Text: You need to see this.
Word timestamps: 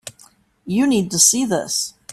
You 0.65 0.87
need 0.87 1.11
to 1.11 1.19
see 1.19 1.45
this. 1.45 1.93